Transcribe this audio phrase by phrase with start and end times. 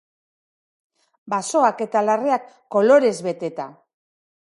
[1.33, 3.67] Basoak eta larreak kolorez beteta.